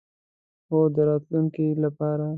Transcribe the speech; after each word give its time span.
هو، 0.69 0.79
د 0.95 0.97
راتلونکی 1.09 1.67
لپاره 1.83 2.25